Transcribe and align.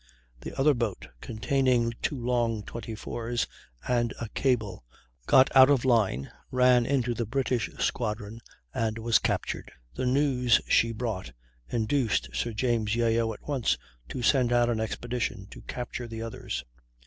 The 0.39 0.57
other 0.59 0.73
boat, 0.73 1.09
containing 1.21 1.93
two 2.01 2.17
long 2.19 2.63
24's 2.63 3.45
and 3.87 4.15
a 4.19 4.29
cable, 4.29 4.83
got 5.27 5.55
out 5.55 5.69
of 5.69 5.85
line, 5.85 6.31
ran 6.49 6.87
into 6.87 7.13
the 7.13 7.27
British 7.27 7.69
squadron, 7.77 8.39
and 8.73 8.97
was 8.97 9.19
captured. 9.19 9.71
The 9.93 10.07
news 10.07 10.59
she 10.67 10.91
brought 10.91 11.33
induced 11.69 12.29
Sir 12.33 12.51
James 12.51 12.95
Yeo 12.95 13.31
at 13.31 13.47
once 13.47 13.77
to 14.09 14.23
send 14.23 14.51
out 14.51 14.71
an 14.71 14.79
expedition 14.79 15.45
to 15.51 15.61
capture 15.61 16.07
the 16.07 16.23
others. 16.23 16.63